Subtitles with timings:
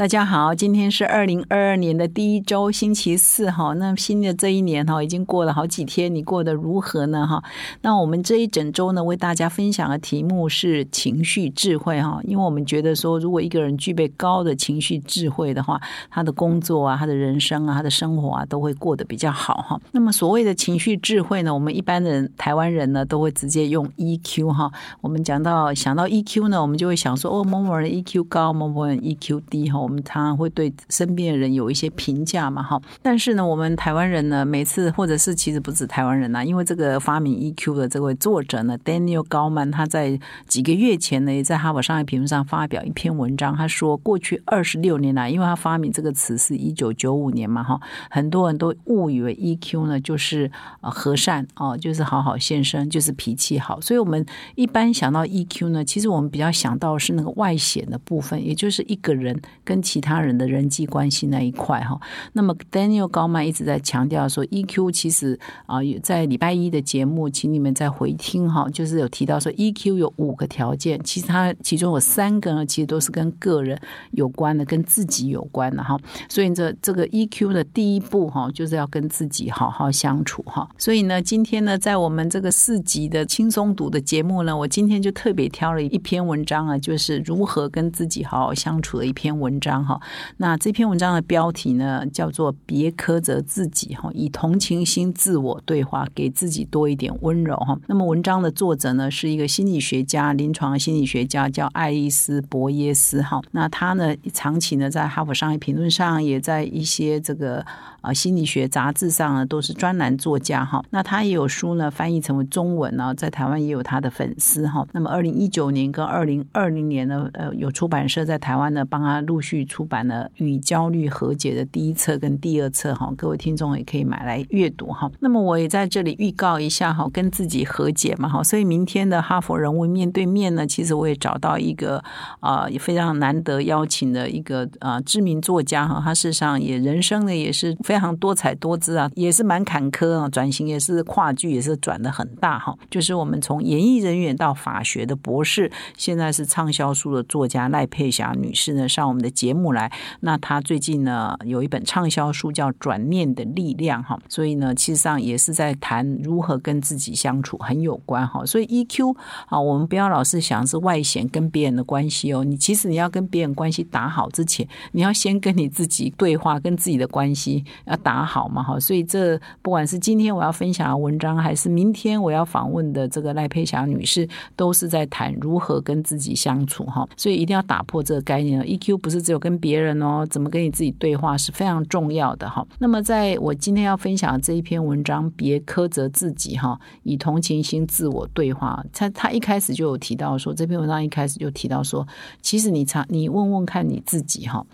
[0.00, 3.74] 大家好，今天是二零二二年的第一周，星期四哈。
[3.74, 7.44] 那新的这一年哈，已经过了好几天，你过得如何呢哈？
[7.82, 12.18] 那我们这一整周呢，为大家分享的题目是情绪智慧哈。
[12.24, 19.78] 因为我们觉得说，如果一个人具备高的情绪智慧的话，他的工作啊，他的人生啊，他的生活啊，都会过得比较好哈。
[19.92, 24.72] 那么所谓的情绪智慧呢，我们一般人台湾人呢，都会直接用 EQ 哈。
[25.02, 29.89] 我们讲到想到 EQ 呢，我们就会想说，哦，某某人 EQ 高，某某人 EQ 低哈。
[29.90, 32.80] 我们常常会对身边的人有一些评价嘛，哈。
[33.02, 50.48] 但是呢，我们台湾人呢，每次或者是其实不止台湾人呐，因为这个发明 EQ 的这位作者呢，Daniel 高曼，他在几个月前呢，也在哈佛商业评论上发表一篇文章，他说，过去二十六年来，因为他发明这个词是一九九五年嘛，哈，很多人都误以为 EQ 呢就是
[50.82, 54.24] 呃和善哦，就是好好先生，就是脾气好，所以我们
[54.54, 60.20] 一般想到 EQ 呢，其实我们比较想到是那个外显的部分，也就是一个人跟其他。
[60.20, 61.98] 人的人际关系那一块哈，
[62.34, 75.96] 那么 Daniel 高曼一直在强调说，EQ 其实啊，在礼拜一的节目，请你们再回听哈，就是有提到说，EQ 有五个条件，其实它其中有三个呢，其实都是跟个人有关的，跟自己有关的哈。
[76.28, 80.68] 所以这这个 EQ 的第一步哈，就是要跟自己好好相处哈。
[80.76, 90.00] 所以呢，今天呢，在我们这个四集的轻松读的节目呢，我今天就特别挑了一篇文章啊，就是如何跟自己好好相处的一篇文章哈。
[90.38, 97.78] 那这篇文章的标题呢，叫做“别苛责自己”哈，以同情心自我对话，给自己多一点温柔哈。
[97.86, 103.40] 那么文章的作者呢，是一个心理学家，临床心理学家，叫爱丽丝·博耶斯哈。
[103.52, 107.64] 那他呢，长期呢在哈佛商业评论上，也在一些这个
[108.00, 110.82] 啊心理学杂志上呢，都是专栏作家哈。
[110.90, 114.86] 那他也有书呢翻译成为中文呢，在台湾也有他的粉丝哈。
[114.92, 120.00] 那么二零一九年跟二零二零年呢，呃，有出版社在台湾呢帮他陆续去出版。
[120.00, 125.10] 了，与焦虑和解的第一册跟第二册哈，各位听众也可以买来阅读哈。
[125.20, 128.42] 那么我也在这里预告一下哈，跟自己和解嘛哈。
[128.42, 132.02] 所以明天的哈佛人物面对面呢，其实我也找到一个
[132.40, 136.00] 啊，也非常难得邀请的一个啊知名作家哈。
[136.02, 142.74] 他事实上也人生呢也是非常多彩多姿啊，也是蛮坎坷啊，转型也是跨剧也是转的很大哈。
[142.90, 149.90] 就是我们从演艺人员到法学的博士，现在是畅销书的作家赖佩霞女士呢，上我们的节目来。
[150.20, 158.44] 那他最近呢有一本畅销书叫《转念的力量》哈，所以呢，其实上也是在谈如何跟自己相处很有关哈。
[158.44, 168.78] 所以 EQ 啊，我们不要老是想是外显跟别人的关系哦，你其实你要跟别人关系打好之前，你要先跟你自己对话，跟自己的关系要打好嘛哈。
[168.78, 177.08] 所以这不管是今天我要分享的文章，还是明天我要访问的这个赖佩霞女士，都是在谈如何跟自己相处哈。
[177.16, 180.00] 所以一定要打破这个概念，EQ 不是有跟别人。
[180.00, 182.66] 哦，怎么跟你自己对话是非常重要的哈。
[182.78, 188.82] 那么，在我今天要分享的这一篇文章，别苛责自己哈，以同情心自我对话。
[188.92, 192.06] 他他一开始就有提到说，这篇文章一开始就提到说，
[192.40, 194.64] 其实你常你问问看你自己哈，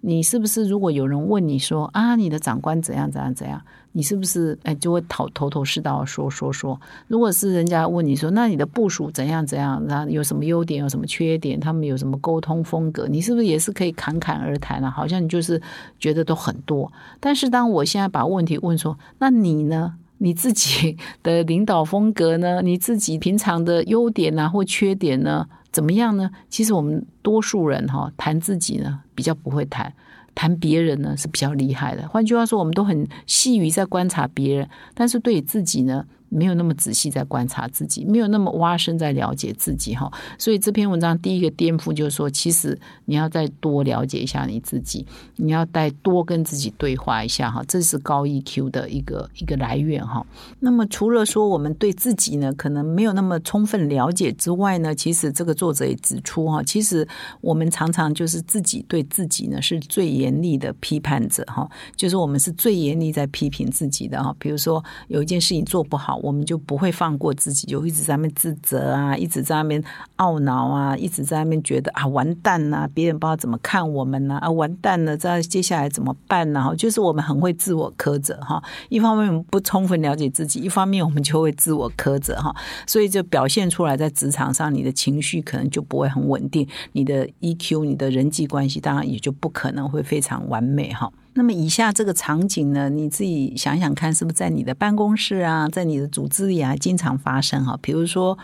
[0.00, 3.60] 你是不是如果有人问你说啊，你的长官怎样怎样怎样？
[3.96, 6.78] 你是不是哎就会头头头是道说说说？
[7.08, 9.82] 如果是人家问你说，那你的部署怎样怎样？
[9.88, 11.58] 然后有什么优点，有什么缺点？
[11.58, 13.08] 他们有什么沟通风格？
[13.08, 14.90] 你是不是也是可以侃侃而谈啊？
[14.90, 15.58] 好像你就是
[15.98, 16.92] 觉得都很多。
[17.18, 19.94] 但是当我现在把问题问说，那你呢？
[20.18, 22.60] 你自己 的领导风格呢？
[22.62, 25.46] 你自己平常的优点啊或缺点呢？
[25.72, 26.30] 怎么样呢？
[26.50, 29.90] 其实我们多数人哈谈自己呢比较不会谈。
[30.36, 36.04] 谈别人呢是比较厉害的，换句话说，我们都很细于在观察别人，但是对自己呢？
[36.36, 45.06] 没有那么仔细在观察自己，没有那么挖深在了解自己哈，所以这篇文章第一个颠覆就是说，其实你要再多了解一下你自己，
[45.36, 50.24] 你要再多跟自己对话一下哈，这是高 EQ 的一个一个来源哈。
[50.60, 57.08] 那么除了说我们对自己呢可能没有那么充分了解之外呢，其实这个作者也指出哈，其实
[57.40, 61.66] 我们常常就是自己对自己呢是最严厉的批判者哈，
[61.96, 64.36] 就是我们是最严厉在批评自己的哈。
[64.38, 66.20] 比如说有一件事情做不好。
[66.26, 69.80] 我们就不会放过自己，就一直在那边自责啊，一直在那边
[70.16, 76.60] 懊恼啊，一直在那边觉得啊完蛋呐，别人不知道怎么看我们呐啊完蛋了，这接下来怎么办呢？
[76.60, 78.60] 哈，就是我们很会自我苛责哈。
[78.88, 82.52] 一方面我们不充分了解自己，一方面我们就会自我苛责哈，
[82.88, 91.12] 所以就表现出来在职场上，你的情绪可能就不会很稳定，你的 EQ、你的人际关系当然也就不可能会非常完美哈。
[91.36, 97.78] 那么以下这个场景呢，你自己想想看，是不是在你的办公室啊，在你的组织里啊，经常发生哈？
[97.80, 98.36] 比如说。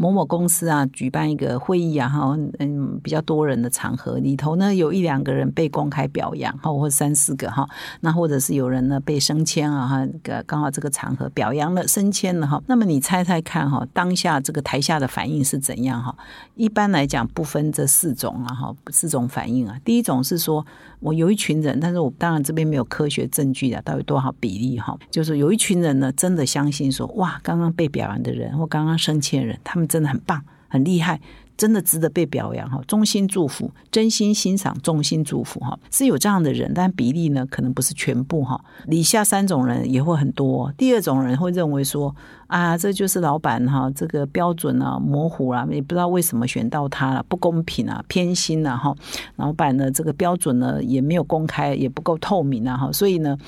[0.00, 7.68] 某某公司啊，举办一个会议啊，哈，嗯，比较多人的场合里头呢，有一两个人被公开表扬，哈，或三四个哈，
[7.98, 10.08] 那或者是有人呢被升迁啊，哈，
[10.46, 16.16] 刚好这个场合表扬了、升迁了哈，那么你猜猜看哈，当下这个台下的反应是怎样哈？
[16.54, 19.76] 一般来讲，不分这四种啊，哈，四种反应啊。
[19.84, 20.64] 第一种是说
[21.00, 24.96] 我有一群人，但是我当然这边没有科学证据的，到底多少比例哈？
[25.10, 29.88] 就是有一群人呢，真的相信说，哇，刚刚被表扬的人或刚刚升迁人，他们。
[29.88, 31.18] 真的很棒，很厉害，
[31.56, 32.78] 真的值得被表扬哈！
[32.86, 35.80] 衷心祝福，真心欣赏，衷心祝福哈！
[35.90, 38.62] 是有这样的人，但比例呢，可能不是全部哈。
[38.86, 40.70] 以下三种人也会很多。
[40.76, 42.14] 第二种人会认为说
[42.48, 48.94] 啊，这就是老板哈，这个标准啊模糊了，也不知道为什么选到他了，不公平啊，偏心啊哈。
[49.36, 53.38] 老板呢，这个标准呢也没有公开，也不够透明啊哈，所以呢。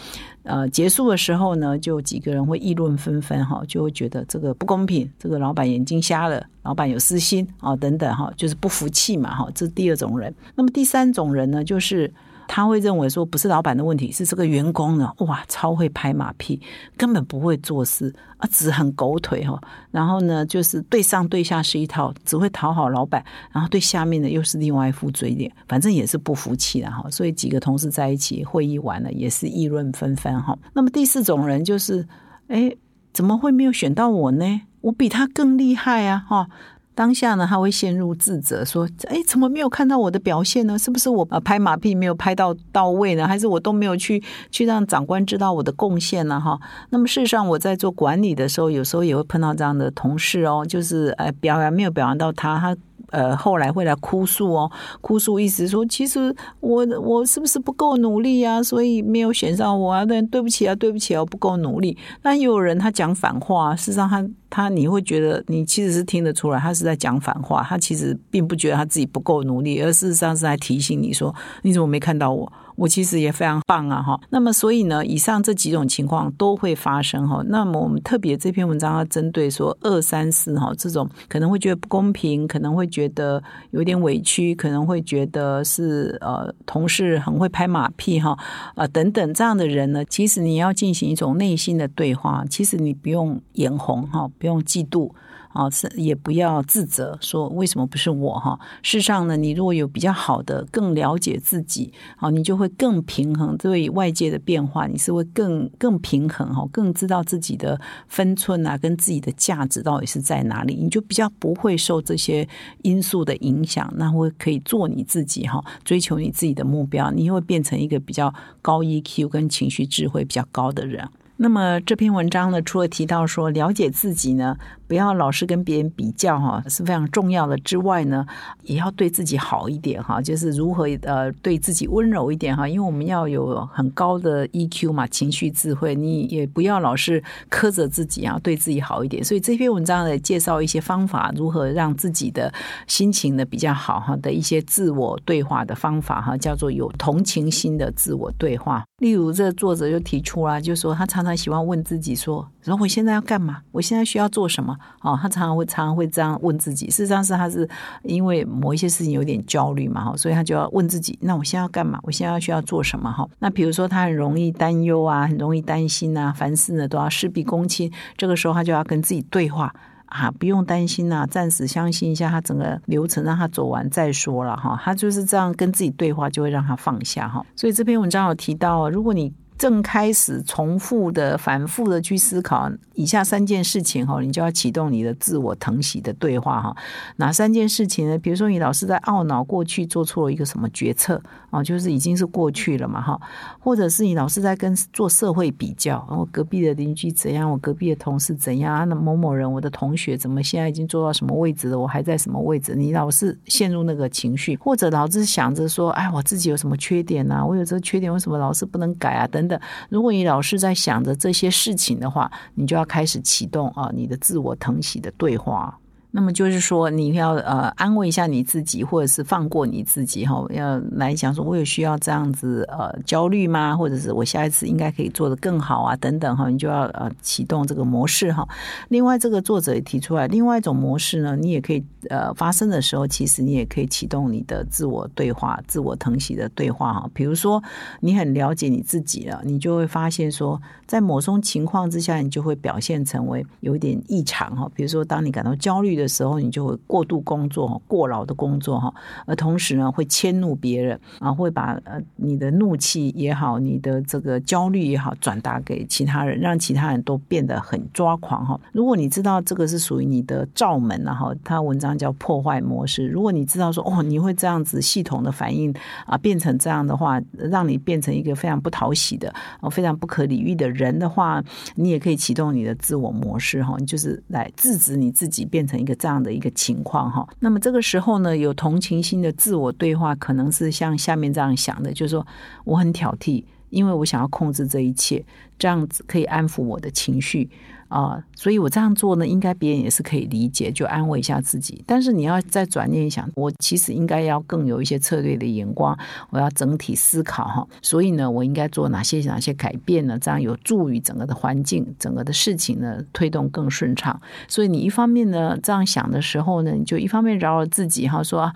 [0.43, 10.35] 呃，结束的时候呢，就几个人会议论纷纷哈，就会觉得这个不公平，这个老板眼睛瞎了，老板有私心啊，等等哈，就是不服气嘛哈，这是第二种人。
[10.55, 12.13] 那么第三种人呢，就是。
[12.53, 16.61] 他会认为说不是老板的问题，是这个员工呢，哇，超会拍马屁，
[16.97, 19.57] 根本不会做事啊，只很狗腿哈。
[19.93, 27.09] 然后呢，就是对上对下是一套，只会讨好老板，然后对下面的又是另外一副嘴脸，反正也是不服气的哈。
[27.09, 30.59] 所以几个同事在一起会议完了，也是议论纷纷哈。
[30.73, 32.05] 那么第四种人就是，
[32.49, 32.75] 哎，
[33.13, 34.63] 怎么会没有选到我呢？
[34.81, 36.49] 我比他更厉害啊哈。
[36.95, 40.79] 当下呢，他会陷入自责，说：“哎，怎么没有看到我的表现呢？
[40.79, 43.27] 是不是我拍马屁没有拍到到位呢？
[43.27, 46.41] 还是我都没有去去让长官知道我的贡献呢？
[46.41, 46.59] 哈，
[46.91, 52.77] 那么事实上我在做管理的时候，有时候也会碰到这样的同事哦，就是呃表扬没有表扬到他，他。”
[53.11, 54.71] 呃，后来会来哭诉哦，
[55.01, 58.63] 哭诉意思说，其实我我是不是不够努力啊？
[58.63, 60.07] 所以没有选上我啊？
[60.07, 61.99] 但对不起啊，对不起啊，不够努力。
[62.23, 72.53] 那又有人他讲反话，事实上他他你会觉得你其实是听得出来，他是在讲反话，他其实并不觉得他自己不够努力，而事实上是在提醒你说，你怎么没看到我？
[72.77, 74.19] 我其实也非常棒啊，哈。
[74.31, 77.43] 那么，所以呢，以上这几种情况都会发生哈。
[77.47, 83.43] 那么，我们特别这篇文章要针对说二三四哈这种可能会觉得不公平，可能会觉得
[83.73, 88.35] 有点委屈，可能会觉得是呃同事很会拍马屁哈
[88.75, 95.13] 啊等等这样的人呢，其实你要进行一种内心的对话，其实你不用眼红哈，不用嫉妒。
[95.53, 98.57] 啊，是也不要自责，说为什么不是我哈？
[98.85, 112.49] 事实上呢，你如果有比较好的、更了解自己，好，你就会更平衡对外界的变化，你是会更更平衡哈，更知道自己的分寸啊，跟自己的价值到底是在哪里，你就比较不会受这些
[112.83, 118.33] 因素的影响，那会可以做你自己哈，追求你自己的目标，你会变成一个比较
[118.63, 121.09] 高 EQ 跟情绪智慧比较高的人。
[121.43, 124.59] 那么这篇文章呢，除了提到说了解自己呢。
[124.91, 127.57] 不要老是跟别人比较哈，是非常重要的。
[127.59, 128.27] 之外呢，
[128.65, 132.69] 也要对自己好一点哈，就是如何呃对自己温柔一点哈。
[132.69, 139.23] 因为我们要有很高的 EQ 嘛，情绪智慧，你也不要老是苛责自己啊，对自己好一点。
[139.23, 142.53] 所以这篇文章呢，介绍一些方法，如何让自己的
[142.89, 148.85] 心情呢比较好哈的一些自我对话的方法哈，叫做有同情心的自我对话。
[148.99, 152.45] 例如，这作者就提出了，就说他常常喜欢问自己说。
[152.63, 153.63] 然后我现在要干嘛？
[153.71, 154.77] 我现在需要做什么？
[155.03, 156.87] 哦，他常常会常常会这样问自己。
[156.87, 157.69] 事实上是他是
[158.03, 161.99] 因为某一些事情有点焦虑嘛，哈，所以他就要问自己：那我现在要干嘛？
[162.03, 163.11] 我现在要需要做什么？
[163.11, 167.91] 哈，那比如说他很容易担忧啊，很容易担心啊，凡事呢都要事必躬亲。
[168.17, 169.73] 这个时候他就要跟自己对话
[170.07, 174.79] 啊，不用担心呐，暂时相信一下他整个流程，让他走完再说了哈。
[174.83, 177.45] 他就是这样跟自己对话，就会让他放下哈。
[177.55, 186.75] 所以这篇文章有提到，如果你正开始重复的、反复的去思考以下三件事情哈，你就要启动你的自我疼惜的对话哈。
[187.17, 188.17] 哪三件事情呢？
[188.17, 193.21] 比如说你老是在懊恼过去做错了一个什么决策啊，就是已经是过去了嘛哈。
[193.59, 202.75] 或者是你老是在跟做社会比较，我隔壁的邻居怎样，我隔壁的同事怎样，那某某人我的同学怎么现在已经做到什么位置了，我还在什么位置？
[202.75, 207.45] 你老是陷入那个情绪，或者老是想着说，哎，我自己有什么缺点呢？
[207.47, 209.27] 我有这个缺点，为什么老是不能改啊？
[209.27, 209.50] 等。
[209.89, 215.79] 如果你老是在想着这些事情的话，你就要开始启动啊你的自我疼惜的对话。
[216.13, 223.77] 那么就是说，你要呃安慰一下你自己，或者是放过你自己哈，要来讲说，我有需要这样子呃焦虑吗？
[223.77, 228.45] 或者是我下一次应该可以做得更好啊等等哈，你就要呃启动这个模式哈。
[228.89, 237.09] 另外，这个作者也提出来，另外一种模式呢，你也可以呃发生的时候，其实你也可以启动你的自我对话、自我疼惜的对话哈。
[237.15, 237.63] 比如说，
[238.01, 244.69] 你很了解你自己了，你就会发现说，在某种情况之下，你就会表现成为有点异常哈。
[244.75, 246.00] 比如说，当你感到焦虑。
[246.01, 248.93] 的时候，你就会过度工作、过劳的工作哈，
[249.27, 258.59] 而同时呢，会迁怒别人啊，会把呃你的怒气也好，你的这个焦虑也好，转达给其他人，让其他人都变得很抓狂哈。
[258.73, 263.07] 如果你知道这个是属于你的罩门然后他文章叫破坏模式。
[263.07, 265.73] 如果你知道说哦，你会这样子系统的反应
[266.07, 269.33] 啊，变成这样的话，让你变成一个非常不讨喜的、
[269.71, 271.43] 非常不可理喻的人的话，
[271.75, 275.90] 你也可以启动你的自我模式哈，你就是来制止你自己变成一个。
[275.95, 282.27] 这样的一个情况哈，那么这个时候呢，有同情心的自我对话，可能是像下面这样想的，就是说
[282.65, 285.25] 我很挑剔，因为我想要控制这一切，
[285.61, 287.49] 这样子可以安抚我的情绪。
[287.91, 291.83] 啊，所以我这样做呢，应该别人也是可以理解，就安慰一下自己。
[291.85, 295.99] 但是你要再转念一想，我其实应该要更有一些策略的眼光，
[296.31, 297.67] 我要整体思考哈。
[297.83, 300.17] 所以呢，我应该做哪些哪些改变呢？
[300.21, 304.23] 这样有助于整个的环境、整个的事情呢推动更顺畅。
[304.47, 308.49] 所以你一方面呢这样想的时候呢，你就一方面饶了自己哈，说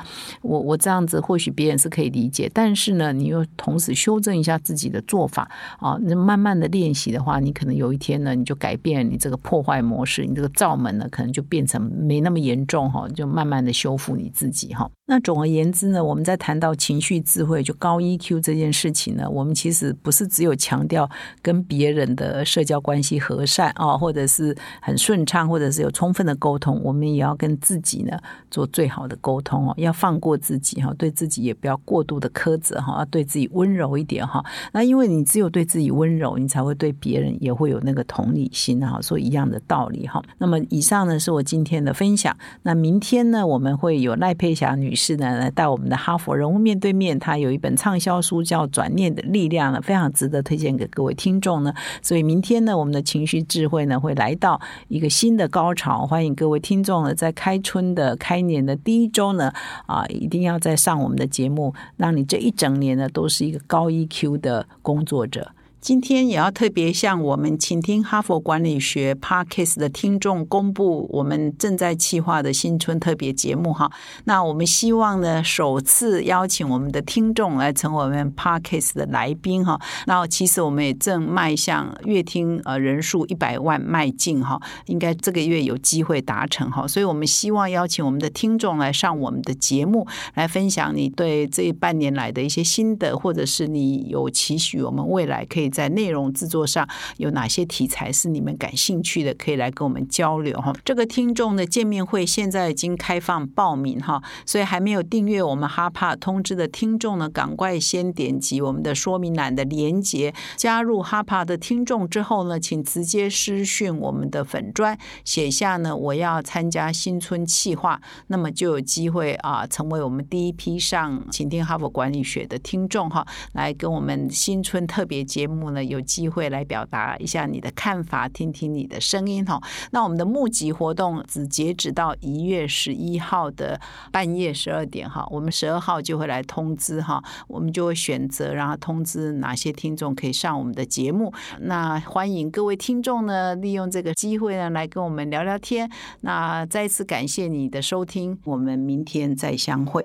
[0.42, 5.98] 我我这样子或许别人是可以理解，但是呢，你又同时修正一下自己的做法啊。
[6.02, 9.18] 那慢慢的练洗的话，你可能有一天呢，你就改变你。
[9.24, 14.90] 这个破坏模式，你这个罩门呢，可能就变成没那么严重哈，就慢慢的修复你自己哈。
[15.06, 21.08] 那总而言之呢，我们在谈到情绪智慧，就高 EQ 这件事情呢，我们其实不是只有强调
[21.42, 28.18] 跟别人的社交关系和善啊，或者是很顺畅，或者是有充分的沟通，我们也要跟自己呢
[28.50, 34.42] 做最好的沟通哦，要放过自己哈，对自己也不要过度的苛责哈，要对自己温柔一点哈。
[34.72, 40.22] 那因为你只有对自己温柔，你才会对别人也会有那个同理心哈，说一样的道理哈。
[40.38, 44.93] 那么以上呢是我今天的分享，那明天呢我们会有赖佩霞女。
[44.94, 51.74] 是呢，来带我们的哈佛人物面对面，他有一本畅销书叫《转念的力量》呢，非常值得推荐给各位听众呢。
[52.02, 59.52] 所以明天呢，我们的情绪智慧呢会来到一个新的高潮，欢迎各位听众呢在开春的开年的第一周呢
[59.86, 65.50] 啊，一定要再上我们的节目，让你这一整年呢都是一个高 EQ 的工作者。
[65.84, 73.92] 今天也要特别向我们倾听哈佛管理学 Parkes 的听众公布我们正在企划的新春特别节目哈。
[74.24, 79.78] 那我们希望呢，首次邀请我们的听众来成为我们 Parkes 的来宾哈。
[80.06, 86.88] 那其实我们也正迈向月听呃人数一百万迈进哈，应该这个月有机会达成哈。
[86.88, 95.73] 所以我们希望邀请我们的听众来上我们的节目，来分享你对这半年来的一些心得，或者是你有期许我们未来可以。
[95.74, 99.34] 在内容制作上有哪些题材是你们感兴趣的？
[99.34, 100.72] 可以来跟我们交流哈。
[100.84, 125.74] 这个听众的见面会现在已经开放报名哈，所以还没有订阅我们哈帕通知的听众呢，赶快先点击我们的说明栏的连接，加入哈帕的听众之后呢，请直接私讯我们的粉砖，写下呢我要参加新春企划，那么就有机会啊成为我们第一批上请听哈佛管理学的听众哈，来跟我们新春特别节目目。
[125.74, 129.60] 呢，有机会来表达一下你的看法，听听你的声音哈。
[129.90, 133.80] 那我们的募集活动只截止到一月十一号的
[134.12, 141.32] 半夜十二点哈，我们十二号就会来通知哈，我们就会选择然后通知哪些听众可以上我们的节目。
[141.60, 145.90] 那欢迎各位听众呢，利用这个机会呢来跟我们聊聊天。
[146.20, 150.04] 那再次感谢你的收听，我们明天再相会。